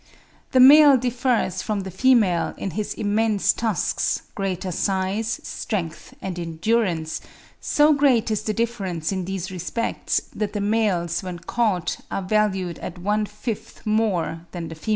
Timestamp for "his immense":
2.71-3.53